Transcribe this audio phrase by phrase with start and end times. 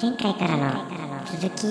[0.00, 0.84] 前回からの
[1.26, 1.66] 続き。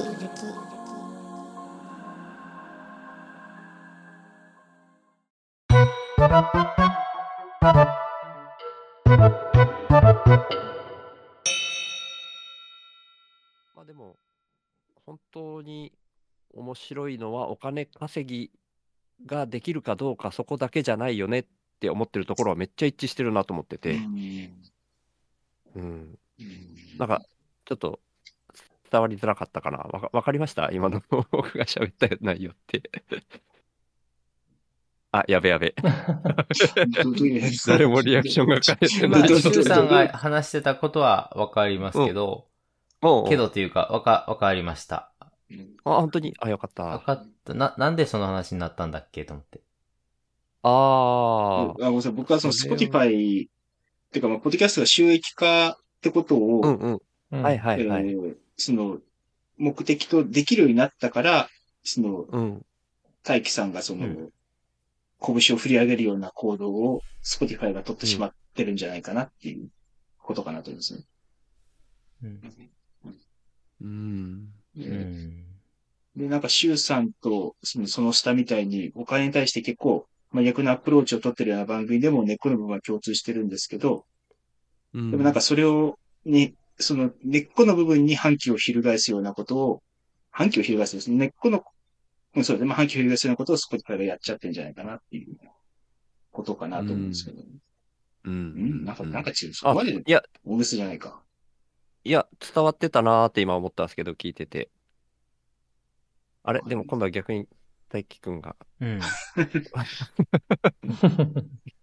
[13.75, 14.15] まあでも、
[15.05, 15.91] 本当に
[16.53, 18.51] 面白いのはお金稼ぎ
[19.25, 21.45] ができるかどうかそこだけじゃないよねっ
[21.79, 23.99] て思ってるところはめっちゃ一致してるなと思ってて、
[25.75, 26.17] うん。
[26.97, 27.21] なんか、
[27.65, 27.99] ちょっと
[28.91, 29.77] 伝わりづらかったかな。
[29.77, 30.69] わかわかりました？
[30.71, 31.01] 今の
[31.31, 32.89] 僕が喋った内容って。
[35.13, 35.75] あ、やべやべ。
[37.67, 39.29] 誰もリアクションが返ってまあ、ない。
[39.29, 42.47] シュウさんが話してたことはわかりますけど、
[43.01, 45.11] もうけどっていうか、わか、わかりました。
[45.83, 46.33] あ、本当に？
[46.39, 46.83] あ、よかった。
[46.83, 47.53] わかった。
[47.53, 49.25] な、なんでその話になったんだっけ？
[49.25, 49.61] と思って。
[50.63, 52.11] ああ、ごめんなさい。
[52.13, 53.49] 僕はその Spotify、っ
[54.11, 56.67] ていうかまあ、ポッドキャストが収益化ってことを、あ。
[56.69, 57.01] うんうん。
[57.31, 58.05] うんはいはいはい。
[58.69, 58.99] えーその、
[59.57, 61.49] 目的とできるようになったから、
[61.83, 62.65] その、うん。
[63.23, 64.29] 大輝さんがその、うん
[65.23, 69.69] 拳を振り上げるような行動を Spotify が取ってしまってるんじゃないかなっていう
[70.17, 71.03] ことかなと思いますね。
[72.23, 72.41] うん。
[73.81, 74.45] うん。
[74.75, 75.45] でうん。
[76.15, 84.05] で、なんか、シュウさんと、その、その下みたいに、お金に対して結構、真逆なアプローチを取ってるような番組でも根っこの部分は共通してるんですけど、
[84.93, 89.83] ででもなんかそれを、に、その根っこの部分に反旗を翻すようなことを、
[90.31, 91.17] 反旗を翻すですね。
[91.17, 91.63] 根っこの、
[92.35, 92.67] うんそうですね。
[92.67, 95.37] まあ、反旗を翻すようなことを Spotify がやっちゃってんじゃないかなっていう
[96.31, 97.45] ことかなと思うんですけど、う
[98.25, 98.85] うん、ん。
[98.85, 99.53] なんか、なんか違う。
[99.53, 101.21] そあ、こまでいや、大げさじゃないか。
[102.03, 104.69] いや、伝わってたなーって今思ったんですけど、聞いてて。
[106.43, 106.61] あれ？
[106.65, 107.47] でも今度は逆に
[107.91, 109.01] 大輝くんが、うん。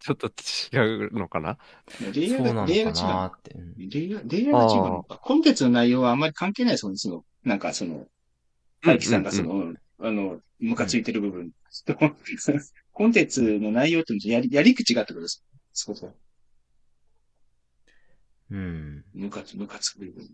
[0.01, 0.28] ちょっと
[0.73, 1.59] 違うのかな？
[2.14, 3.51] レイヤーが、そうなのかなって。
[3.53, 5.19] うんレイヤー、レイヤーが違うのか。
[5.19, 6.98] コンテンツの内容はあんまり関係ないですもんね。
[6.98, 8.06] その、なんかその、
[8.83, 11.51] 大輝さんがその、うんあの、ムカついてる部分。
[12.92, 15.45] コンテンツの内容ってやり、やり口がってことです。
[15.73, 16.14] そうそう。
[18.51, 19.05] うん。
[19.13, 20.30] ムカつ、ムカつく部分。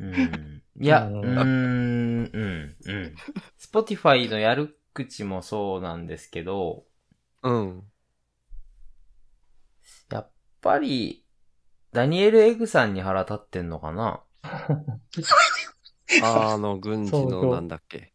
[0.00, 0.47] うん。
[0.80, 3.14] いや、ううんーん、うん、うん。
[3.58, 6.84] Spotify のやる口もそうなんですけど、
[7.42, 7.90] うん。
[10.10, 10.30] やっ
[10.60, 11.24] ぱり、
[11.92, 14.22] ダニエル・エグさんに腹立ってんのかな？
[16.22, 18.12] あの、軍事のなんだっけ？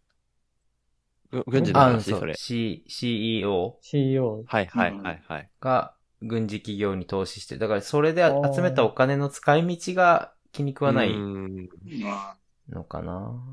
[1.31, 2.11] ぐ軍事のあ、話？
[2.11, 2.35] そう、それ。
[2.35, 4.43] C、CEO CEO。
[4.47, 5.49] はいはいはいはい。
[5.59, 7.59] が軍事企業に投資してる。
[7.59, 8.23] だからそれで
[8.55, 11.69] 集めたお金の使い道が気に食わなういん。
[12.73, 13.43] まあ、のかな？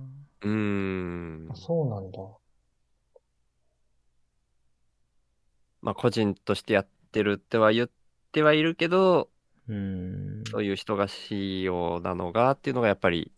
[0.43, 1.55] うーんあ。
[1.55, 2.19] そうなんだ。
[5.83, 7.91] まあ、個人としてやってるっては言っ
[8.33, 9.31] てはいるけど、
[9.69, 10.45] うん。
[10.51, 13.33] そういう人が CEO なのがっていうのがやっぱり、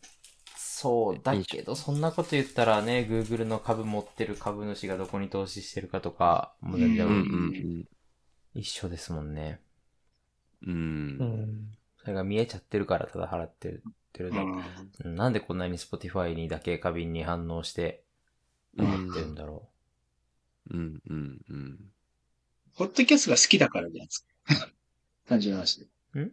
[0.56, 7.84] そう、だけど、そんなこと言ったらね、Google の株持ってる株主がどこに投資してるかとか、もう全然うんうん
[8.54, 9.60] 一緒ですもんね。
[10.66, 10.72] うん。
[10.72, 10.76] う。
[11.20, 11.72] うんん。
[11.98, 13.82] それが見えちゃってるからただ払ってる
[14.12, 14.42] ってるだけ。
[15.04, 18.04] うんなんでこんなに Spotify にだけ過敏に反応して、
[18.76, 19.68] うん思ってるんだろ
[20.70, 21.78] うんうんうん。
[22.76, 24.72] ポッドキャストが好きだからじゃないですか。
[25.28, 26.20] 単純な話で。
[26.20, 26.32] ん？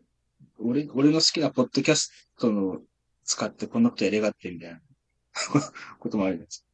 [0.59, 2.81] 俺、俺の好きなポッドキャストの
[3.23, 4.81] 使ってこんなことやりがってみたいな
[6.00, 6.66] こともあるじゃないです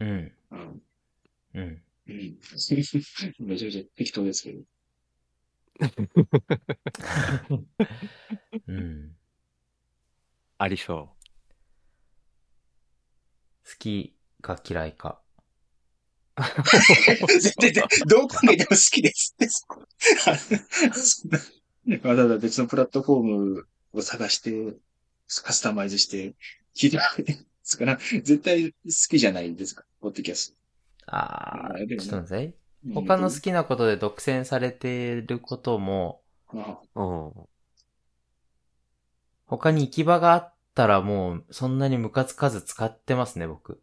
[0.00, 0.04] う。
[0.04, 0.32] うん。
[0.36, 0.50] か。
[0.50, 0.82] うん。
[1.54, 1.62] うん。
[1.62, 1.82] うん。
[2.08, 4.62] めちゃめちゃ適当ですけど。
[8.68, 9.17] うん。
[10.58, 11.10] ありそ
[13.64, 15.20] 好きか嫌いか。
[17.40, 17.72] 絶対、
[18.06, 19.86] どう考えても好きですって、 そこ。
[20.92, 21.38] そんな
[22.02, 24.74] わざわざ別のプラットフォームを探して、
[25.44, 26.34] カスタマイズして、
[26.74, 27.84] 聞いてるわけですか？
[27.84, 28.76] ら、絶対好
[29.10, 30.56] きじゃないですか、ポッドキャス
[31.06, 32.52] あー、あでもちょっと待って。
[32.52, 32.58] ト。
[32.94, 37.02] 他の好きなことで独占されてることも、あう。
[37.02, 37.48] うん。
[39.46, 43.82] 他に行き場があったらもう、そんなにムカつかず使ってますね、僕。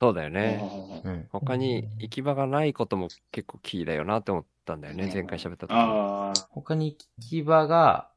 [0.00, 1.02] そうだよあね。
[1.04, 1.28] うん。
[1.32, 5.10] 他に行き場がないことも結構キーだよなって思ったんだよね。
[5.12, 6.46] 前回喋った時。
[6.50, 8.08] 他に行き場が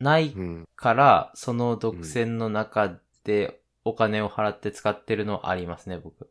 [0.00, 0.68] ないうん。
[0.74, 6.30] から、その独占の中でお金を払って使ってるのありますね、僕。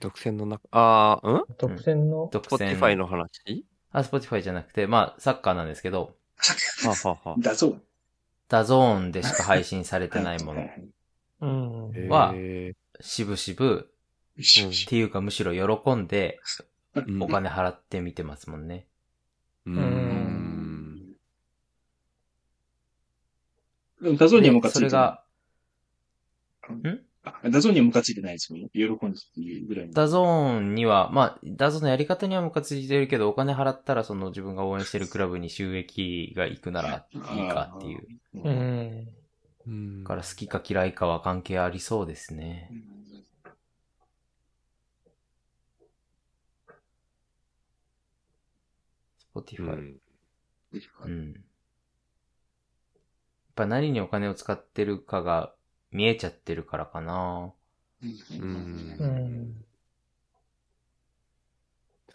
[0.00, 1.44] 独占の中、あー、ん？
[1.58, 2.96] 独占の、独 ?Spotify 占。
[2.96, 3.66] の話？
[3.90, 6.14] あ、Spotify じゃなくて、まあ、サッカーなんですけど、
[6.84, 7.82] はあ、はあはだそう。
[8.48, 10.70] ダゾーンでしか配信されてないもの、
[11.40, 12.12] うん。
[12.12, 13.90] あ、はへしぶしぶ、
[14.40, 16.40] しうんっていうかむしろ喜んで、
[17.20, 18.86] お金払って見てますもんね。
[19.66, 19.82] うーうん。
[19.84, 21.12] ん。
[24.02, 24.74] でも DAZN にはムカつい。
[24.76, 25.22] それが、
[26.62, 26.72] あ
[27.50, 28.70] DAZN にはムカついてないですもんね。
[28.72, 29.94] 喜んでっていうぐらいに。
[29.94, 38.06] DAZN には、まあ、 DAZN のやり方にはムカついてるけど、お金払ったらその自分が応援してるクラブに収益が行くならいいかっていう。
[38.34, 38.48] う。
[38.48, 42.70] うんから好きか嫌いかは関係ありそうですね。
[49.34, 49.76] う Spotify。
[49.76, 50.00] ん
[51.04, 51.32] うん。
[51.32, 51.42] やっ
[53.54, 55.52] ぱ何にお金を使ってるかが
[55.90, 57.52] 見えちゃってるからかな。
[58.02, 58.06] う
[58.38, 59.64] うんん。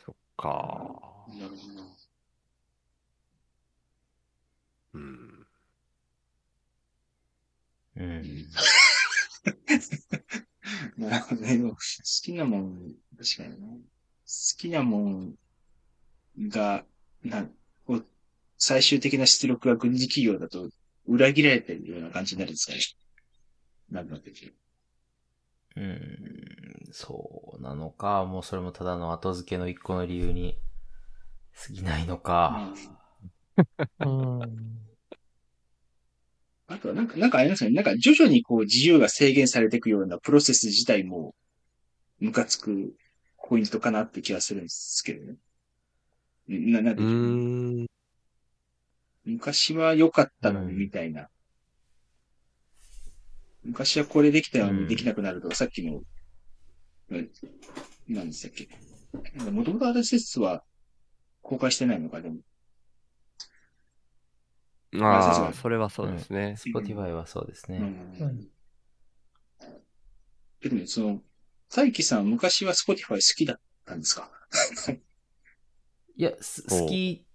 [0.05, 1.25] そっか。
[1.27, 1.83] なるほど。
[4.93, 5.45] うん。
[7.95, 8.47] うん。
[10.97, 11.77] なるほど好
[12.23, 13.79] きなもん、確かにね。
[14.25, 15.35] 好きなもん
[16.49, 16.85] が、
[17.23, 17.45] な、
[17.85, 18.05] こう
[18.57, 20.69] 最終的な出力が軍事企業だと
[21.05, 22.79] 裏切られてるような感じになるんですかね。
[23.93, 24.31] なんだって。
[25.75, 26.89] うん。
[26.91, 30.57] そうなのか、もうそれもただの後付けの一個の理由に
[31.55, 32.73] 過ぎないのか。
[33.99, 34.79] うん。
[36.67, 37.75] あとはなんか、なんかあれですよね。
[37.75, 41.35] なんか徐々にこう自由が制限されていくようなプロセス自体も
[42.19, 42.95] ムカつく
[43.49, 45.37] ポイントかなって気がするんですけどね。
[46.47, 47.85] な、なんうでしょうーん。
[49.25, 51.29] 昔は良かったのにみたいな。
[53.63, 56.01] 昔はこれできたのにできなくなるとか、さっきの、
[57.09, 57.29] うん
[58.07, 58.67] 何でしたっけ。
[59.51, 60.63] もともと RSS は
[61.41, 62.37] 公開してないのか、でも。
[65.01, 66.55] ああ、それはそうですね。
[66.57, 67.77] Spotify はそうですね。
[67.77, 68.49] うんうん
[70.61, 71.21] でもね、その、
[71.69, 74.31] 大輝さん昔は Spotify 好きだったんですか？
[76.15, 77.25] いや、好き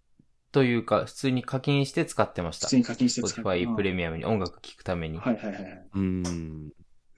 [0.51, 2.77] というか、普通に課金して使ってました普通。
[2.79, 5.19] に課金して使って Spotify プレミアムに音楽聴くために。
[5.19, 5.89] はいはいはいはい。
[5.95, 6.69] うん。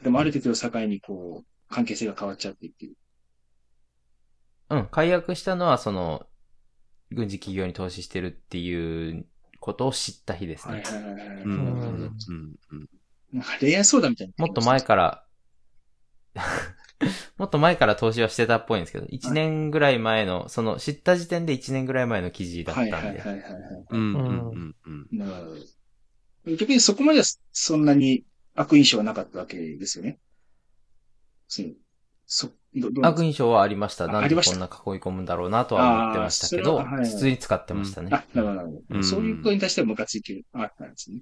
[0.03, 2.95] でもある程度境にこう、関係性が変わっちゃってっていう。
[4.71, 6.27] うん、解約したのは、その、
[7.11, 9.27] 軍事企業に投資してるっていう
[9.59, 10.75] ことを知った日ですね。
[10.75, 11.43] はいはいはいはい。
[11.43, 11.51] うん。
[11.51, 11.67] うん。
[11.85, 12.89] うんうん。
[13.33, 14.47] なんか恋愛相談みたいな。
[14.47, 15.25] もっと前から、
[17.41, 22.95] もっと前から投資はしてたっぽいんですけど、1年ぐらい前の、その知った時点で1年ぐらい前の記事だったんで。
[22.95, 23.85] はいはいはいはいはい。
[23.91, 24.15] うん。
[24.15, 24.75] うん。
[24.87, 25.07] うん。
[25.19, 25.33] なる
[26.45, 26.57] ほど。
[26.59, 30.19] 逆にそこまではそんなに悪印象はなかったわけですよね。
[32.27, 32.53] そう
[33.03, 34.07] 悪印象はありました。
[34.07, 34.69] なんであありました？
[34.69, 38.11] こんな囲い込むんだろうなとは思ってましたけど、普通に使ってましたね。
[38.11, 38.83] かあ、なるほどなるほど。
[38.91, 40.45] うんそういうことに対してはムカついてる。
[40.53, 41.21] あったんですね。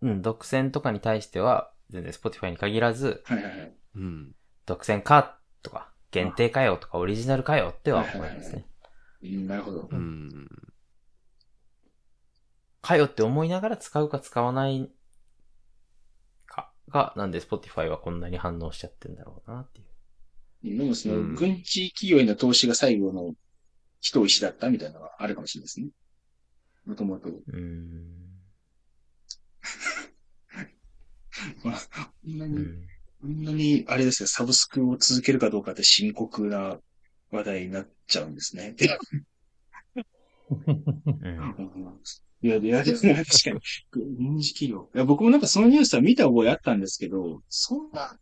[0.00, 3.72] うん、独占とかに対しては、全然 Spotify に限らず、はいはいはい。
[3.96, 4.32] うん。
[4.68, 8.66] 独占かとか、限定かよとか、オリジナルかよっては思いますね。
[9.22, 9.88] うんなるほど。
[9.90, 10.46] うん。
[12.82, 14.90] かよって思いながら使うか使わない
[16.46, 20.78] かが、なんで Spotify はこんなに反応しちゃってんだろうなっていう。
[20.78, 23.34] でもその、うん軍事企業への投資が最後の
[24.00, 25.88] 一石だったみたいなのがあるかもしれないですね。
[26.84, 27.30] もともと。
[27.30, 28.04] うーん。
[31.64, 31.80] まあ、
[32.22, 32.86] こんなに、うん。
[33.20, 36.78] こんなに、あれですよ、サブスクを続けるかどうかって深刻な
[37.30, 38.76] 話題になっちゃうんですね。
[40.50, 40.54] う
[41.28, 42.00] ん
[42.40, 43.24] いや、いや、確かに、
[43.90, 44.88] 軍事企業。
[44.94, 48.16] いや、僕もなんかそのニュースは見た覚えあったんですけど、そんな、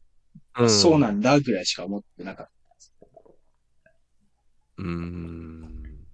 [0.68, 2.48] そうなんだぐらいしか思ってなかっ
[4.78, 6.06] うん。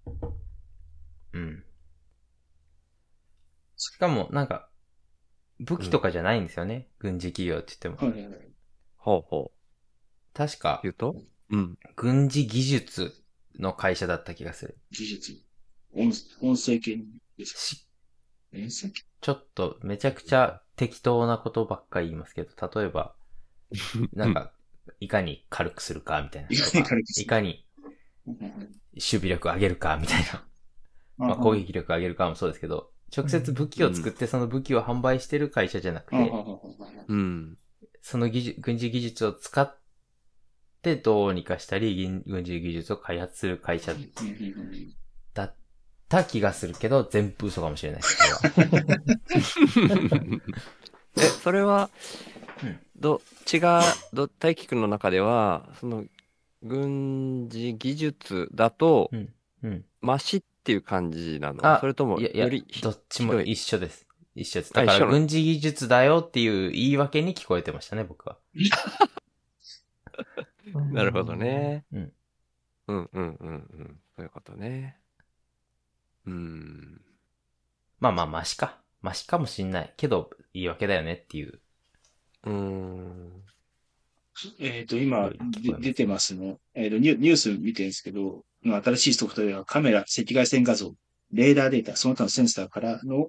[1.33, 1.65] うん。
[3.77, 4.69] しかも、なんか、
[5.61, 6.89] 武器とかじゃないんですよね。
[6.99, 8.07] 軍事企業って言ってた。
[8.07, 8.12] も。
[8.12, 8.51] はいはいはい。
[9.02, 9.50] ほうほ
[10.32, 11.16] 確かう。、言うと？
[11.50, 11.76] うん。
[11.97, 13.12] 軍事技術
[13.59, 14.78] の会社だった気がする。
[14.92, 15.32] 技術。
[15.92, 16.99] 音、音声系
[17.37, 17.61] ですか？
[17.61, 17.87] し
[18.54, 19.02] 音声系？
[19.21, 23.14] ちょっとめちゃくちゃ適当なことばっかり言いますけど、例えば、
[24.14, 24.52] なんか、
[25.00, 26.71] いかに軽くするかみたいなといか。
[26.71, 27.66] かに軽くするいかに
[28.26, 30.47] 守備力上げるかみたいな。
[31.18, 36.16] まあ、攻撃力上げるかもそうですけど、直接武器を作ってその武器を販売してる会社じゃなくて、
[37.09, 37.59] うん。
[38.02, 39.78] その技術軍事技術を使っ
[40.82, 43.94] てどうにかしたり、軍軍事技術を開発する会社
[45.35, 45.54] だっ
[46.09, 48.18] た気がするけど、全部嘘かもしれないです。
[48.52, 49.00] これは
[51.16, 51.90] え、それは
[52.62, 53.82] うん、どっちが、
[54.12, 56.04] ど、大輝くんの中では、その、
[56.62, 59.16] 軍事技術だと、う
[59.68, 59.85] ん。
[60.00, 61.64] マシっていう感じなの？
[61.66, 64.06] あそれとも、いやいやより、、どっちも一緒です。
[64.35, 64.73] 一緒です。
[64.73, 68.39] だから軍事技術だよっていう言い訳に聞こえてましたね、僕は。
[70.93, 71.37] なるほど。
[71.37, 71.85] ね。
[71.93, 72.12] うん。
[72.89, 74.01] うんうんうんうん。
[74.17, 74.99] そういうことね。
[76.27, 77.01] うん。
[78.01, 78.81] まあまあ、マシか。
[79.01, 79.95] マシかもしんない。
[79.97, 81.61] けど、言い訳だよねっていう。
[82.45, 83.43] うん。
[84.59, 85.31] えっ、と、今
[85.81, 86.59] 出てますね。
[86.75, 90.95] えっ、とニュ、ニュース見てるんですけど、新しいソフトウェアはカメラ、赤外線画像、
[91.33, 93.29] レーダーデータ、その他のセンサーからの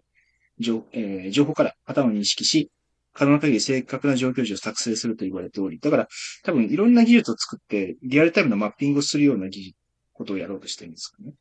[0.59, 2.71] 情,、えー情報からパターンを認識し、
[3.13, 6.07] 可能な限り正確な状況値を作成すると言われており、だから
[6.43, 9.77] 多分いろんな技術を作って、リアルタイムのマッピングをするような技術、
[10.13, 11.33] ことをやろうとしてるんですかね。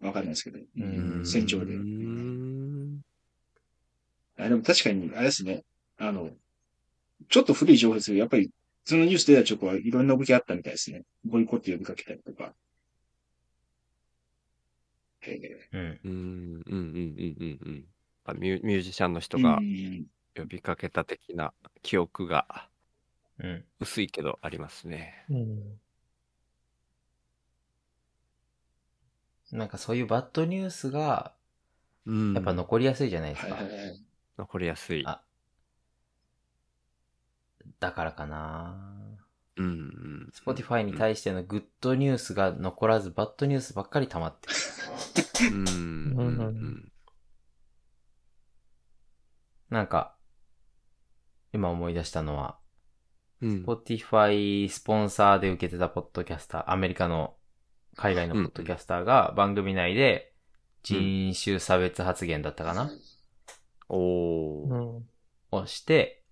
[0.00, 0.58] わかんないですけど。
[0.58, 1.74] うん戦場で。
[1.74, 3.00] うん。
[4.38, 5.64] あでも確かに、あれですね。
[5.98, 6.30] あの、
[7.28, 8.50] ちょっと古い情報ですけど、やっぱり、
[8.84, 11.02] そのニュース出た直後はいろんな動きあったみたいですね。
[11.24, 12.54] ボイコット呼びかけたりとか。
[15.22, 16.00] えうん。
[16.04, 16.62] うん。
[16.66, 16.74] うん。
[16.74, 17.58] うん。
[17.66, 17.84] うん。
[18.34, 20.06] ミュミュージシャンの人ーがうん
[20.36, 22.68] 呼びかけた的な記憶が
[23.38, 23.64] うん。
[23.80, 25.24] 薄いけどありますね。
[25.30, 25.80] うん。
[29.52, 31.32] なんかそういうバッドニュースが、
[32.04, 33.56] うんやっぱ残りやすいじゃないですか。
[34.38, 35.04] 残りやすい。
[35.06, 35.22] あ
[37.80, 38.76] だからかな
[39.56, 39.66] うん。
[39.66, 40.32] うん。
[40.34, 44.48] Spotify に対してのグッドニュースが残らず、バッドニュースばっかり溜まって
[45.44, 45.54] る。
[45.54, 46.92] うん。
[49.70, 50.16] なんか、
[51.52, 52.58] 今思い出したのは、
[53.40, 53.64] うん。
[53.64, 57.34] Spotify スポンサーで受けてたポッドキャスター、アメリカの
[57.96, 60.32] 海外のポッドキャスターが番組内で
[60.82, 62.90] 人種差別発言だったかな、
[63.88, 64.74] おー。
[64.74, 65.08] うん。
[65.50, 66.24] をして、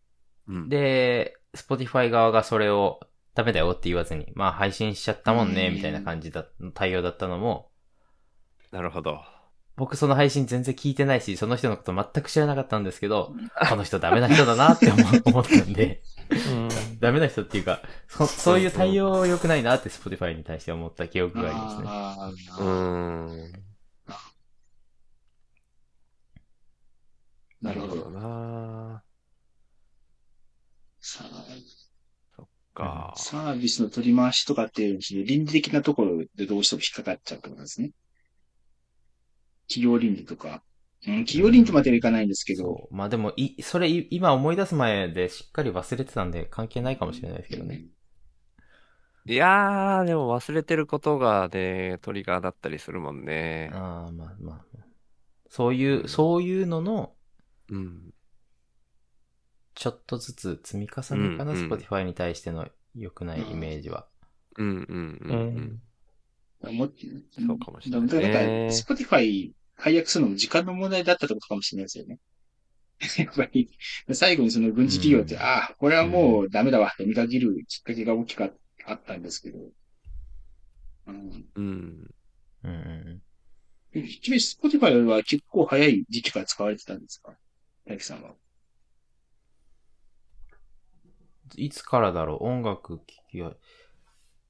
[0.48, 3.00] うん、で、Spotify 側がそれを
[3.34, 7.70] ダメだよって言わずに、まあ配信しちゃったもんね、うんみたいな感じだ、対応だったのも、
[8.72, 9.20] なるほど。
[9.76, 13.34] 僕その配信全然聞いてないし、その人のこと全く知らなかったんですけど、
[13.68, 16.68] この人ダメな人だなって思思ったんで、うん。
[16.98, 22.62] ダメな人っていうか、そそういう対応良くないなって Spotify に対して思った記憶があります
[23.42, 23.52] ね。
[27.60, 28.10] なるほど。
[28.10, 29.02] な
[31.00, 31.24] さ
[32.76, 33.14] か。
[33.16, 37.90] サービスの取り回しとかっていう倫理的なところでどうしても引っかかっちゃうってことですね。
[39.68, 40.62] 企業倫理とか。
[41.06, 42.88] うん、企業倫理まではいかないんですけど。
[42.90, 47.86] まあでも、い、それい今思い出す前でしっかり忘れてたんで関係ないかもしれないですけどね。
[49.28, 53.70] いやー、でも忘れてることがね、トリガーだったりするもんね。
[53.72, 54.64] ああ、まあまあ。
[55.48, 57.14] そういう、そういうのの、
[57.68, 58.14] うん。
[59.74, 64.06] ちょっとずつ積み重ねかな、うんうん Spotify に対しての良くないイメージは。
[64.56, 65.82] うんうんううんん。
[66.62, 66.88] も
[67.30, 72.18] そうかもしれないねだからなんか、 Spotify 解約するのも時間の問題だったってことかもしれないですよね。
[73.18, 73.70] やっぱり、
[74.12, 78.50] 最後にその軍事企業って、うんああ、これはもうダメだわって見限るきっかけが大きか
[78.86, 79.58] あったんですけど。
[81.06, 81.50] うん。
[81.54, 82.14] うん。
[82.64, 83.22] うんうん
[84.20, 87.38] 君、 Spotify は結構早い時期から使われてたんですか？
[87.86, 88.30] 大樹さんは。
[88.30, 88.36] うん。
[91.56, 92.44] いつからだろう？
[92.44, 93.56] 音楽聴きは。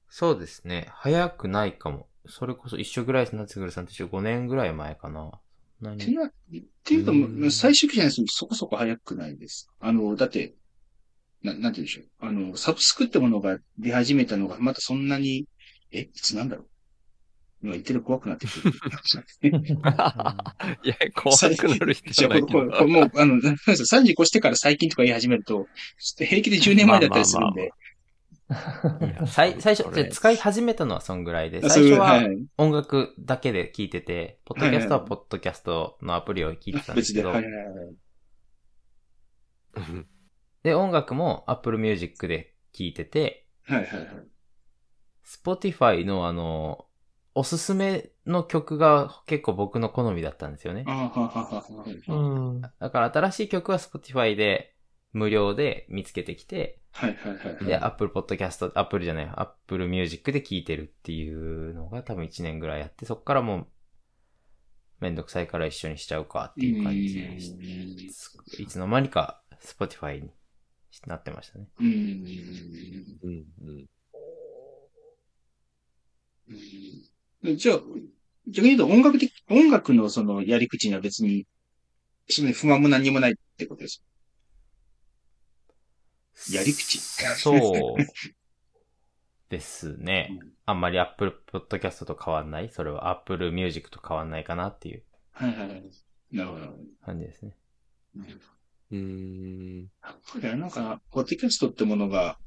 [0.09, 0.87] そうですね。
[0.91, 2.07] 早くないかも。
[2.27, 3.35] それこそ一緒ぐらいです。
[3.35, 5.31] 夏ぐさんと一緒5年ぐらい前かな。
[5.81, 6.03] そんなに。
[6.03, 6.31] っていうのはっ
[6.83, 9.69] ていうとうん、最終期じゃないですそこそこ早くないです。
[9.79, 10.55] あの、だって、
[11.43, 12.05] な、なんて言うんでしょう。
[12.19, 15.47] あの、サブスクってものが出始めたのが、まだそんなに、
[15.91, 16.67] え、いつなんだろう。
[17.63, 18.71] 今言ってる怖くなってくる。
[20.83, 22.59] いや、怖くなる人じゃないけど。
[22.59, 25.67] これこれもう、あの、なんですか30越してから最近とか言い始めると、ちょっ
[26.17, 27.71] と平気で10年前だったりするんで。
[29.27, 37.21] 最、最初、使い始めたのはそんぐらいで、最初ははい音楽だけで聴いてて、ポッドキャストははいポッドキャストのアプリを聴いてたんです別で。
[37.21, 37.33] けど
[40.63, 44.07] で、音楽も Apple Music で聴いてて、はいはいはい。
[45.25, 46.85] Spotify のあの、
[47.35, 50.91] おすすめの曲が結構僕の好みだったんですよねあ。
[50.91, 51.63] はははは
[52.07, 52.61] うん。
[52.61, 54.76] だから新しい曲は Spotify で
[55.13, 57.65] 無料で見つけてきて、はいはいはいはい。
[57.65, 63.67] で、Apple Podcast、Apple じゃない、Apple Music で聴いてるっていうのが多分1年ぐらいあって、そっからもう、
[64.99, 70.31] めんどくさいから一緒にしちゃうかっていう感じでしいつの間にか Spotify に
[71.05, 71.67] なってましたね。
[71.79, 71.87] うん。
[71.87, 73.87] うんうん
[77.43, 77.79] うんじゃあ、
[78.47, 81.45] 逆に言うと音楽的、音楽のそのやり口には別に、
[82.29, 84.03] その不満も何もないってことです。
[86.51, 87.97] やり口そう
[89.49, 90.53] ですね うん。
[90.65, 92.69] あんまり Apple Podcast と変わんない？
[92.69, 95.83] それは Apple Music と変わんないかなっていうはいはいはい。
[96.31, 96.77] なるほど。
[97.05, 97.55] 感じですね。
[98.91, 99.81] うん。
[100.03, 102.39] やっぱりなんか、ポッドキャストってものが、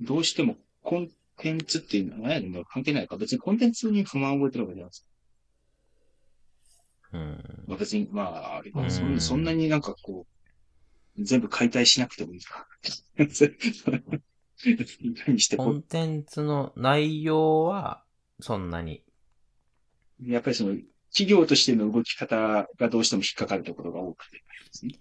[0.00, 3.16] どうしてもコンテンツっていうのは何や関係ないか。
[3.16, 5.06] 別にコンテンツに不満を覚えてるわけじゃないです
[7.12, 7.18] か。
[7.18, 7.64] うん。
[7.66, 10.39] まあ別に、まあ、そんそんなになんかこう、
[11.18, 12.66] 全部解体しなくてもいいか？
[15.38, 18.04] してこコンテンツの内容は、
[18.40, 19.02] そんなに。
[20.20, 20.76] う、やっぱりその、
[21.12, 24.36] 企業としての動き方がどうしても引っかかるところが多くて
[24.86, 25.00] ね。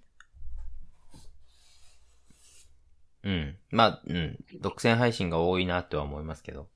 [3.23, 3.57] うん。
[3.69, 4.37] まあ、うん。
[4.61, 6.61] 独占配信が多いなとは思いますけど。
[6.61, 6.69] うん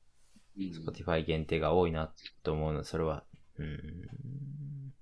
[0.56, 2.13] Spotify 限定が多いな
[2.44, 3.24] と思うのは、それは、
[3.58, 4.94] うん。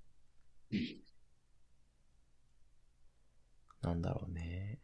[0.72, 1.01] うん
[3.82, 4.78] なんだろうね。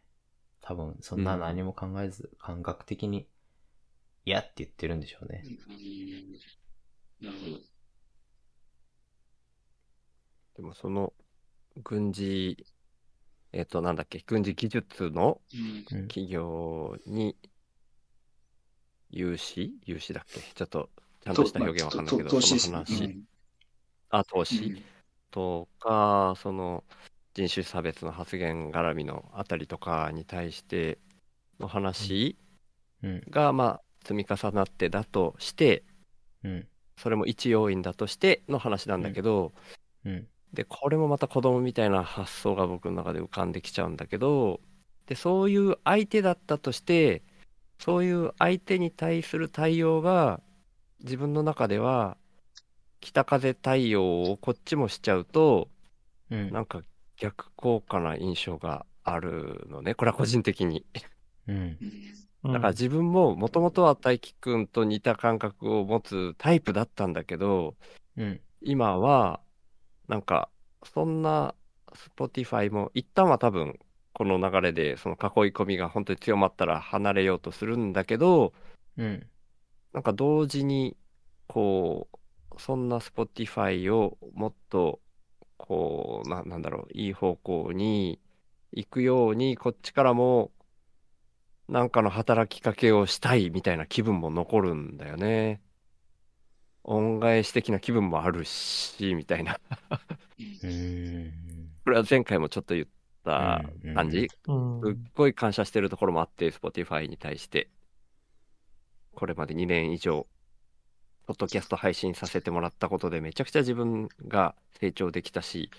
[0.60, 3.28] 多分、そんな何も考えず、感覚的に、
[4.24, 5.44] 嫌って言ってるんでしょうね。
[7.20, 7.58] なるほど。
[10.56, 11.14] でもその
[11.84, 12.66] 軍事、
[13.52, 15.40] えっ、と、なんだっけ、軍事技術の。
[16.08, 17.36] 企業に
[19.10, 19.72] 融資？
[19.84, 20.40] 融資だっけ？
[20.40, 20.90] ちょっと
[21.20, 23.24] ちゃんとした表現わかんないけど、その話、うん。
[24.10, 24.82] あ、投資、うん。
[25.30, 26.84] とか、その
[27.38, 30.98] 人種差別の発言絡みのあたりとかに対して
[31.60, 32.36] の話
[33.04, 33.22] うん。
[33.30, 35.84] が、まあ、積み重なってだとして、
[36.42, 36.68] うん。
[36.96, 39.52] それも一要因だとしての話なんだけど、
[40.04, 40.26] うん。
[40.52, 44.58] で、これもまた子供みたいな発想が僕の中で浮かんできちゃうんだけど、
[45.06, 47.22] で、そういう相手だったとして、
[47.78, 50.40] そういう相手に対する対応が、
[51.04, 52.16] 自分の中では、
[53.00, 55.68] 北風対応をこっちもしちゃうと、
[56.30, 56.50] うん。
[56.50, 56.82] なんか
[57.18, 59.94] 逆効果な印象があるのね。
[59.94, 60.86] これは個人的に。
[61.46, 61.78] うん。
[62.44, 67.76] だから自分ももともとは大輝くんと似た感覚を持つタイプだったんだけど、
[68.16, 68.40] うん。
[68.60, 69.40] 今は、
[70.08, 70.48] なんか、
[70.84, 71.54] そんな
[72.16, 73.78] Spotify も一旦は多分、
[74.12, 78.52] この流れで、その囲い込みが本当に強まったら離れようとするんだけど、
[78.96, 79.26] うん。
[79.92, 80.96] なんか同時に、
[81.46, 85.00] こう、そんな Spotify をもっと、
[85.58, 88.20] こう、な、なんだろう、いい方向に
[88.72, 90.52] 行くように、こっちからも、
[91.68, 95.60] なんかの働きかけをしたいみたいな気分も残るんだよね。
[96.84, 99.60] 恩返し的な気分もあるし、みたいな。
[100.62, 101.32] うん。
[101.84, 102.86] これは前回もちょっと言っ
[103.24, 103.62] た
[103.94, 104.28] 感じ。
[104.46, 107.68] うんすっごい感謝してるところもあって、Spotify に対して。
[109.14, 110.26] これまで2年以上、
[111.28, 115.70] ポッドキャスト配信させてもらったことで、めちゃくちゃ自分が成長できたし、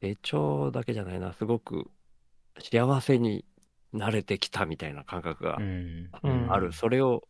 [0.00, 1.90] 成長だけじゃないな、すごく
[2.58, 3.44] 幸せに
[3.92, 6.10] 慣れてきたみたいな感覚がうん。
[6.22, 6.72] うんある。
[6.72, 7.28] それを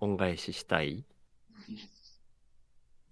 [0.00, 1.04] 恩返ししたい、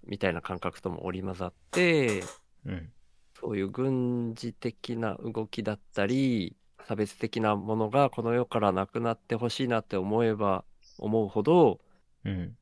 [0.03, 2.25] みたいな感覚とも織り交ざって、
[2.67, 2.93] うん。
[3.39, 6.57] そういう軍事的な動きだったり、
[6.89, 10.65] 差別的なものがこの世からなくなってほしいなって思えば
[10.99, 11.79] 思うほど、
[12.25, 12.57] うん。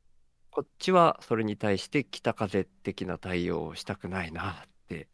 [0.54, 4.54] こっちはそれに対して北風的な対応をしたくないなっ
[4.86, 5.08] て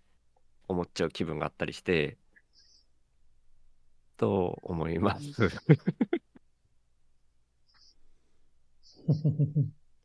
[0.66, 2.18] 思っちゃう気分があったりして、
[4.16, 5.48] と思います。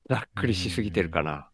[0.08, 1.50] ざっくりしすぎてるかな。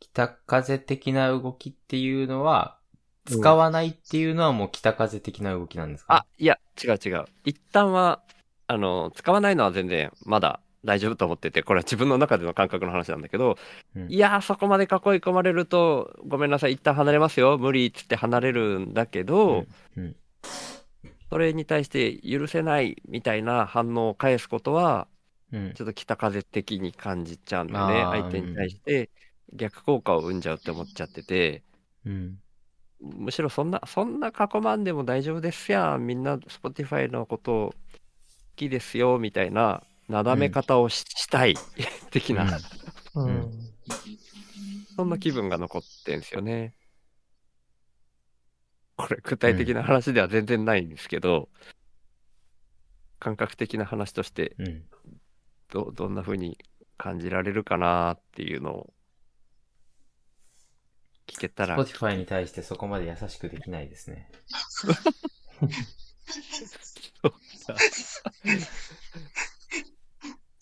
[0.00, 2.80] 北風的な動きっていうのは、
[3.26, 6.12] 使わないっていうのはもう北風的な動きなんですか？
[6.12, 7.26] あ、いや、違う違う。
[7.44, 8.20] 一旦は、
[8.66, 13.56] あの、使わないのは全然まだ大丈夫と思ってて、これは自分の中での感覚の話なんだけど、
[13.94, 14.88] うんいやー、そこまで囲い
[15.20, 19.66] 込まれると、ごめんなさい、一旦離れますよ、無理っつって離れるんだけど、
[19.96, 20.16] うん。
[21.30, 25.06] それに対して許せないみたいな反応を返すことは、
[25.52, 25.74] うん。
[25.74, 28.20] ちょっと北風的に感じちゃうんだよね。
[28.20, 29.10] 相手に対して
[29.52, 31.62] 逆効果を生んじゃうって思っちゃってて、
[32.06, 32.38] うん。
[33.00, 36.06] むしろそんな、そんな囲まんでも大丈夫ですやん。
[36.06, 37.74] みんな Spotify のこと好
[38.56, 41.54] きですよ、みたいな、なだめ方をし,、したい、
[42.10, 42.58] 的な、
[43.14, 43.26] うん。
[43.26, 43.50] うん。
[44.96, 46.74] そんな気分が残ってんすよね。
[48.96, 51.48] これ、具体的な話では全然ないんですけど、
[53.20, 54.84] 感覚的な話としてうん。
[55.68, 56.58] ど、どんな風に
[56.98, 58.92] 感じられるかなっていうのを
[61.28, 64.28] 聞けたら、Spotify に対してそこまで優しくできないですね。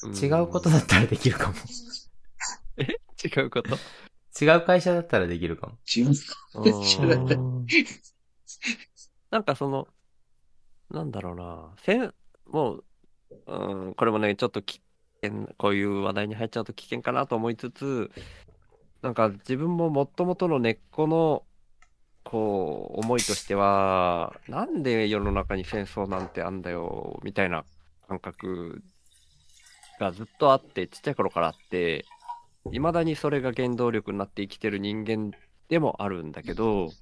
[0.08, 1.54] うん違うことだったらできるかも。
[2.78, 3.76] 違うこと？
[4.40, 5.78] 違う会社だったらできるかも。
[5.94, 6.12] 違う。
[9.30, 9.88] なんかその、
[10.90, 12.14] なんだろうな、せん、
[12.46, 12.84] もう、
[13.46, 14.80] うん、これもね、ちょっと危
[15.22, 18.10] 険、こういう話題に入っちゃうと危険かなと思いつつ、
[19.02, 21.44] なんか自分ももともとの根っこの、
[22.24, 27.64] こう、思いとしては、なんで世の中に戦争なんてあんだよ、みたいな
[28.06, 28.82] 感覚
[29.98, 32.04] がずっとあって、ちっちゃい頃からあって、
[32.72, 35.32] いまだにそれが原動力になって生きてる人間
[35.68, 36.92] でもあるんだけど、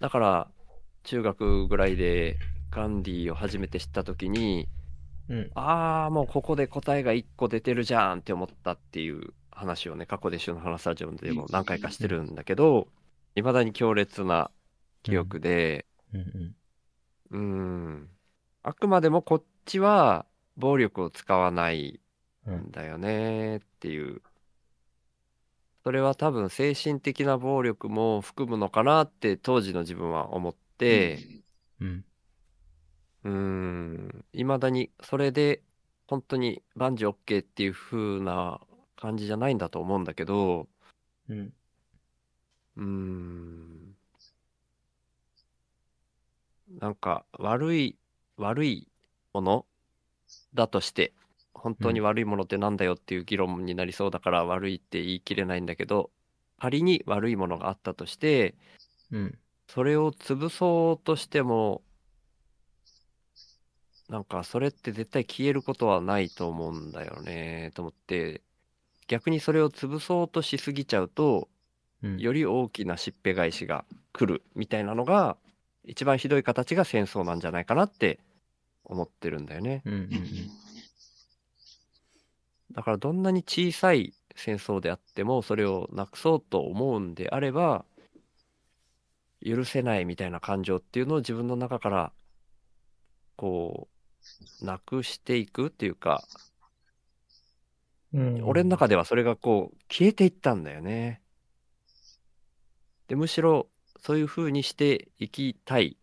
[0.00, 0.48] だから、
[1.04, 2.38] 中学ぐらいで
[2.70, 4.68] ガンディを初めて知った時に、
[5.28, 5.50] うん。
[5.54, 12.88] ああ、もうここで答えが1個出てるじゃんって思ったっていう話をね、過去で週の話スタジオでも何回かしてるんだけど、
[13.34, 14.50] いまだに強烈な
[15.02, 16.56] 記憶で、うんうん。
[17.30, 18.08] うーん、
[18.62, 22.00] あくまでもこっちは暴力を使わない
[22.46, 24.22] うんんだよねっていう。
[25.84, 31.18] それは多分精神的な暴力も含むのかなって当時の自分は思って、
[31.80, 32.04] うん。
[33.24, 35.62] うーん、いまだにそれで
[36.06, 38.60] 本当に万事 OK っていう風な
[38.96, 40.68] 感じじゃないんだと思うんだけど、
[41.28, 41.52] うん。
[42.76, 43.96] うーん、
[46.80, 47.98] なんか悪い、
[48.36, 48.88] 悪い
[49.32, 49.66] もの
[50.54, 51.12] だとして、
[51.54, 56.10] 本当に悪いものってなんだよっていう議論になりそうだから悪いって言い切れないんだけど、
[56.58, 58.54] 仮に悪いものがあったとして、
[59.10, 59.38] うん。
[59.68, 61.82] それを潰そうとしても、
[64.08, 68.42] なんかそれって絶対消えることはないと思うんだよね、と思って、
[69.08, 71.48] 逆にそれを潰そうとしすぎちゃうと、
[72.02, 72.18] うん。
[72.18, 75.36] より大きなしっぺ返しが来るみたいなのが、
[75.84, 78.20] 一番ひどい形が戦争なんじゃないかなって
[78.92, 79.82] 思ってるんだよね。
[79.84, 79.94] うん。
[79.94, 80.10] うん。
[82.72, 87.84] だからどんなに小さい戦争であっても、それをなくそうと思うんであれば、
[89.44, 92.12] 許せないみたいな感情っていうのを自分の中から、
[93.36, 93.88] こ
[94.62, 96.24] う、なくしていくっていうか、
[98.14, 98.44] うん。
[98.44, 101.22] 俺の中ではそれがこう、消えていったんだよね。
[103.08, 103.68] で、むしろ、
[104.00, 105.96] そういう風にしていきたい、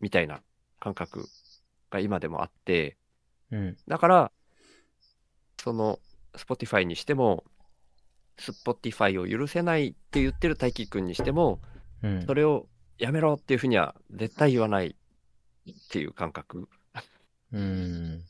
[0.00, 0.42] みたいな
[0.80, 1.28] 感覚
[1.90, 2.96] が今でもあって、
[3.50, 3.76] うん。
[3.88, 4.32] だから、
[5.60, 5.98] その、
[6.34, 7.44] Spotify にしても、
[8.38, 11.60] Spotify を許せないって言ってる大輝くんにしても、
[12.02, 12.26] うん。
[12.26, 12.68] それを
[12.98, 14.96] やめろっていうふうには絶対言わない
[15.70, 16.68] っていう感覚。
[17.52, 18.24] うん。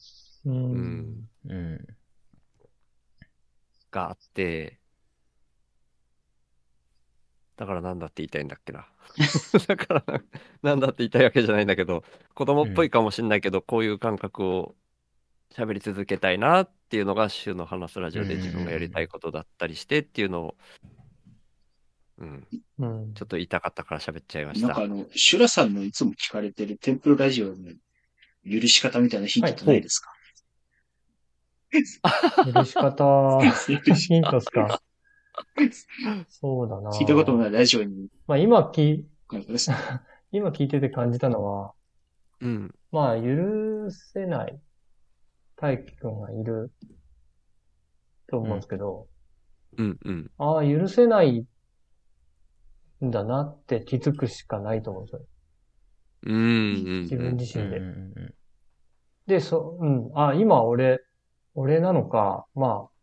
[0.44, 0.50] う。
[0.50, 1.28] うんん。
[1.46, 1.86] うん。
[3.90, 4.78] があって、
[7.56, 8.88] だからなんだって言いたいんだっけな。
[9.68, 10.24] だからな、
[10.62, 14.74] なんだって言いたいわけじゃないんだけど、子供っぽいかもしんないけど、こういう感覚を
[15.52, 20.56] 喋り続けたいなっていうのが、週の話すラジオで自分がやりたいことだったりしてっていうのを、
[22.18, 22.46] うん、
[22.78, 23.14] うん。
[23.14, 24.68] ちょっと言いたかったから喋っちゃいました。
[24.68, 24.88] なんかあ。
[24.88, 27.72] の、シュラさんのいつも聞かれてるテンプルラジオの
[28.44, 30.10] 許し方みたいなヒントってないですか、
[32.52, 33.40] 許し方、
[33.84, 34.80] 許 しヒントっすか？
[36.28, 36.90] そうだな。
[36.90, 38.08] 聞いたこともないラジオに。
[38.26, 39.04] まあ今聞
[40.32, 41.74] 今聞いてて感じたのは、
[42.40, 44.60] うん、まあ許せない
[45.56, 46.72] 大輝くんがいる
[48.28, 49.08] と思うんですけど、
[49.76, 50.30] うん、うん。
[50.38, 51.46] ああ、許せない
[53.04, 55.26] んだなって気づくしかないと思うんですよ。
[56.26, 57.00] うん、うん。
[57.02, 57.78] 自分自身で。
[57.78, 58.34] うん。
[59.26, 60.10] で、そ、うん。
[60.14, 61.00] あ、今俺、
[61.54, 62.93] 俺なのか、まあ、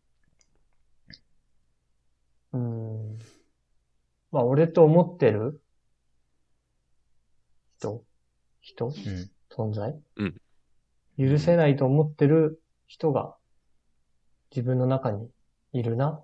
[4.32, 5.62] まあ、俺と思ってる
[7.78, 8.04] 人
[8.62, 8.86] 人？
[8.88, 8.94] うん。
[9.50, 10.00] 存在？
[10.17, 10.36] うん
[11.20, 13.36] 許せないと思ってる人が
[14.50, 15.30] 自分の中に
[15.74, 16.22] いるな。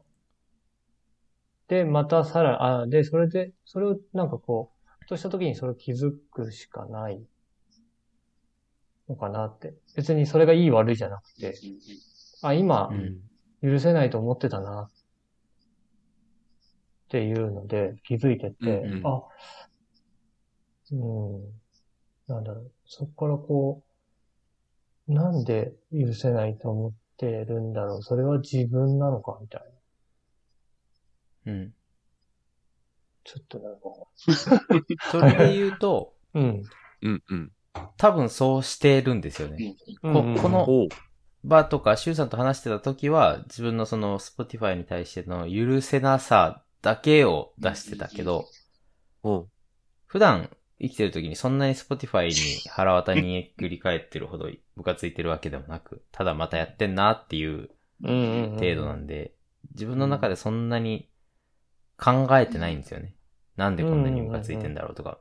[1.68, 7.22] で、またさら、あ、で、それで、それをなんかこう、ふとした時にそれを気づくしかない
[9.10, 9.76] のかなって。
[9.96, 11.56] 別にそれがいい悪いじゃなくて、
[12.42, 12.94] あ、今う、
[13.68, 13.70] ん。
[13.70, 14.97] 許せないと思ってたなっ
[17.10, 19.24] ていうので気づいてって、うんうんあ、
[20.92, 23.84] うん、なんだろう、そこからこ
[25.08, 29.62] う、なんで許せないと思ってるんだろう、それは自分なのかみたい
[31.46, 31.54] な。
[31.54, 31.74] うん。
[33.24, 33.90] ちょっとなんか、
[35.12, 36.64] それで言うと、うん。
[37.02, 37.52] うん、うん。
[37.98, 39.76] 多分そうしてるんですよね。
[40.02, 40.88] こうんうんこのおう。
[41.44, 48.46] バーとか、シュウさんと話してた時は、自分のその、 Spotify に対しての許せなさだけを出してたけど、
[49.24, 49.50] おう。
[50.06, 52.36] 普段生きてる時にそんなに Spotify に
[52.70, 57.70] はらわた煮えくり返ってるほどムカついてるわけでもなく、ただまたやってんなっていう
[58.04, 59.34] うんうんうん程度なんで、
[59.72, 61.10] 自分の中でそんなに
[61.98, 63.16] 考えてないんですよね。
[63.56, 65.20] なんでこんなにムカついてんだろうとか、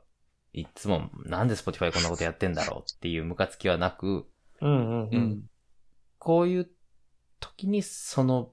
[0.53, 4.27] いつもなんで Spotify こんなことやってんだろうっていうムカつきはなく、
[4.61, 5.19] うんうんううん。
[5.19, 5.43] ん。
[6.19, 6.69] こういう
[7.39, 8.51] 時にその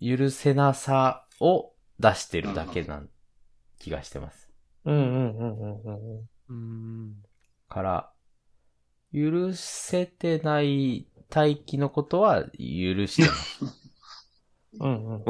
[0.00, 3.02] 許せなさを出してるだけな
[3.78, 4.50] 気がしてます。
[4.84, 7.16] うんうんうんうんうんうん。
[7.68, 8.12] から、
[9.12, 13.64] 許せてない待機のことは許してます。
[14.80, 15.24] うんうん。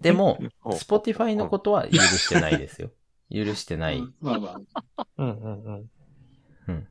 [0.00, 2.90] でも、お Spotify のことは許してないですよ。
[3.30, 3.98] 許してない。
[3.98, 4.60] うんまあま
[4.96, 5.06] あ。
[5.18, 5.90] うんうんうん。
[6.68, 6.88] うん。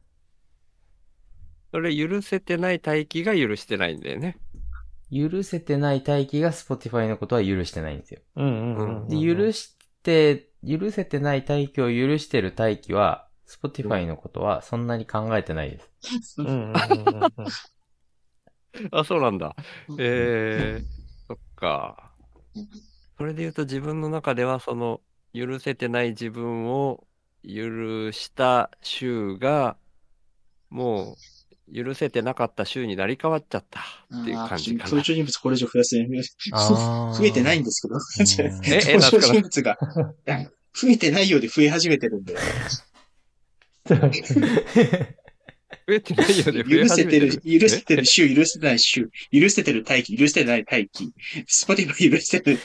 [1.72, 4.40] それ許せてない待機が許してないんだよね。
[5.12, 8.22] 許せてない待機が Spotify のことは許してないんですよ。
[8.36, 9.08] うんうんうん。
[9.08, 16.42] で、許して、許せてない待機を許してる待機は、Spotify のことはそんなに考えてないです。
[16.42, 17.32] うんうんうんうんうん。
[18.92, 19.56] あ、そうなんだ。
[19.98, 20.86] えー、
[21.28, 22.12] そっか。
[23.18, 25.02] それで言うと自分の中では、その、
[25.34, 27.08] 許せてない自分を
[27.44, 29.78] 許した週が、
[30.70, 31.16] もう、
[31.74, 33.82] 許せてなかった週になり変わっちゃった
[34.16, 34.86] っていう感じかな。
[34.86, 35.98] 登場人物これ以上増やせ
[37.20, 38.00] 増えてないんですけど。
[39.02, 39.78] 登場人物が、
[40.74, 42.36] 増えてないようで増え始めてるんで。
[45.88, 47.42] 増えてないよね、許せてる。
[47.42, 51.12] 許せてる週、許せてない週、許せてる待機、許せてない待機、
[51.46, 52.60] スポティファイ許せてる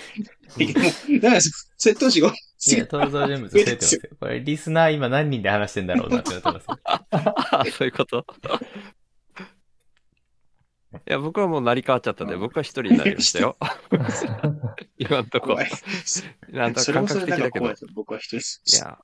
[1.20, 1.40] だから、
[1.78, 4.02] 窃盗士が、いや、登場人物増えてますよ。
[4.20, 6.66] これ、リスナー今何人で話してんだろうなってなってます
[7.78, 8.24] そういうこと？
[10.94, 13.56] いや、僕はもう成り変わっちゃったんで、僕は一人になりましたよ。
[14.98, 15.56] 今んとこ。
[16.50, 17.72] なんと感覚的だけど。
[17.94, 18.62] 僕は一人です。
[18.78, 18.98] や、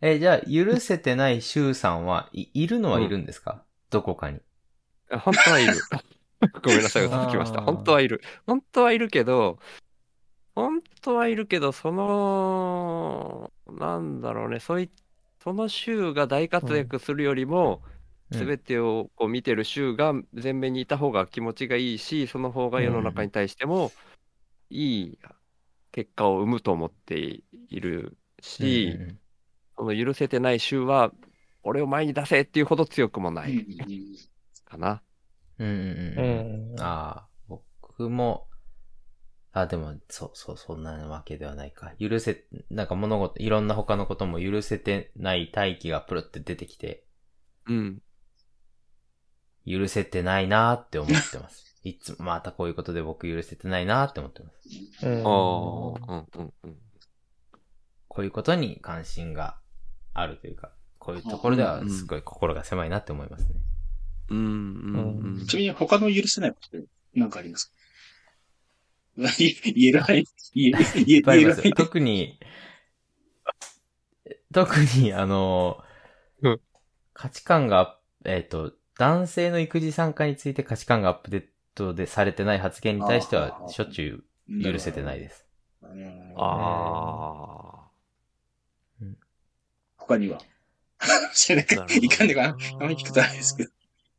[0.00, 4.40] え、じゃあ、許せてないシュウさんはい、いるのはいるんですか、どこかに。
[5.10, 5.74] 本当はいる。
[6.62, 7.60] ごめんなさい、嘘つきました。
[7.62, 8.22] 本当はいる。
[8.46, 9.58] 本当はいるけど、
[10.54, 14.90] 本当はいるけど、その、なんだろうね、そうい、
[15.42, 17.91] その州が大活躍するよりも、うん
[18.32, 23.92] すべてをこう見てる州が前面にいた方が気持ちがいいし、その方が世の中に対しても
[24.70, 25.18] いい
[25.92, 27.16] 結果を生むと思って
[27.68, 28.98] いるし、
[29.76, 31.12] その許せてない州は、
[31.62, 33.66] 俺を前に出せっていうほど強くもない
[34.64, 35.02] かな。
[35.58, 36.74] うんうんううん。
[36.76, 36.80] ん。
[36.80, 38.48] ああ、僕も、
[39.52, 41.92] あ、でも、そうそう、そんなわけではないか。
[42.00, 47.04] 許せ、なんか物事、いろんな他のことも許せてない大気がプルって出てきて、
[47.66, 48.02] うん。
[49.66, 51.78] 許せてないなーって思ってます。
[51.84, 55.06] いつも、またこういうことで僕許せてないなーって思ってます。
[55.06, 55.30] うんあ
[56.08, 56.76] あ、うんうんうん。
[58.08, 59.58] こういうことに関心が
[60.14, 63.54] あるというか、こういうところではすごい心が狭いなって思いますね。
[64.30, 65.46] うんうんうん。
[65.46, 67.72] ちなみに他の許せないことって何かありますか？
[69.16, 71.72] 言 言える範囲、言え、る範囲で。
[71.72, 72.38] 特に、
[74.54, 75.82] 特に、あの、
[76.42, 76.60] うん
[77.14, 85.44] 価値観がえっ、と、男性の育児参加について価値観がアップデートでされてない発言に対しては、しょっちゅう許せてないです。
[85.82, 87.88] うんあ
[89.96, 90.38] 他には？
[91.34, 92.48] 知らないいかんでかな。
[92.50, 93.70] あんまり聞くとあれですけど。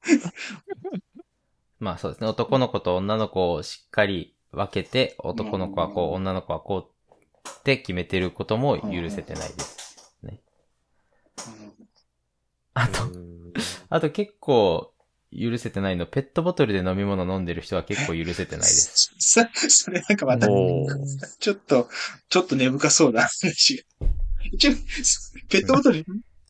[1.80, 2.28] まあそうですね。
[2.28, 10.14] 男の子と女の子をしっかり分けて、男の子はこう、うん女の子はこうって決めてることも許せてないです。
[12.74, 12.88] ああ。
[12.90, 13.43] と、うん
[13.94, 14.92] あと結構
[15.32, 19.14] 許せてないの、ペットボトルで飲み物飲んでる人は結構許せてないです。
[19.22, 21.88] そそれなんかまた、ちょっと、
[22.28, 24.08] ちょっと根深そうな話が。
[24.58, 24.72] ちょ、
[25.48, 26.04] ペットボトル、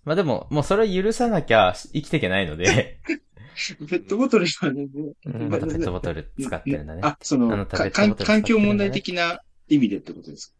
[0.05, 3.01] まあでも、もうそれを許さなきゃ生きていけないので、
[3.89, 4.87] ペットボトルはね、
[5.25, 7.01] うんまたペットボトル使ってるんだね。
[7.03, 10.53] あ、その、あなたかペットボトル使ってるんだね環境問題的な意味でってことです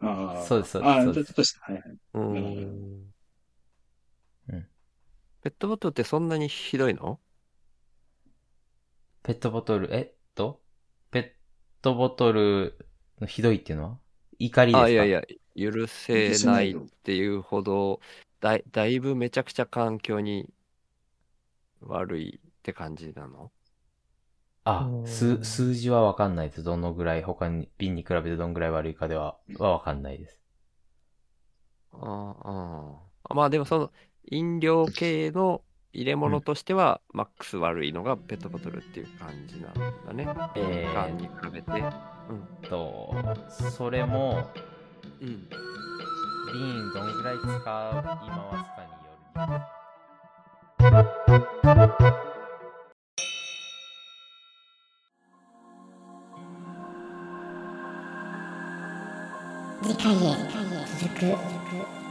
[0.00, 0.08] か？
[0.08, 0.46] ああ。
[0.46, 1.82] そうですそうですああ、そうですはいはい。
[2.14, 3.15] うんうん
[5.46, 7.20] ペットボトルってそんなにひどいの？
[9.22, 10.60] ペットボトル、えっと、
[11.12, 12.76] ペットボトル
[13.20, 13.98] のひどいっていうのは？
[14.40, 14.82] 怒りですか？
[14.86, 15.22] あ、いやいや、
[15.56, 18.00] 許せないっていうほど、
[18.40, 20.50] だいだいぶめちゃくちゃ環境に
[21.80, 23.52] 悪いって感じなの？
[24.64, 26.64] あう、ん数、数字はわかんないです。
[26.64, 30.40] どのぐらい、他に、瓶に比べてどのぐらい悪いかでは、はわかんないです。
[31.92, 33.90] あああまあでもその
[34.30, 35.62] 飲料系の
[35.92, 40.26] 入れ物としては、マックス悪いのがペットボトルっていう感じなんだね。
[40.56, 41.82] えー缶に比べて。
[42.68, 43.14] と、
[43.70, 44.50] それも、
[45.20, 45.28] うん。
[45.28, 45.48] うん。
[46.52, 49.14] 瓶どんぐらい使い回すかによ
[49.48, 49.66] る。
[59.82, 60.36] 次回へ
[60.98, 62.05] 続く。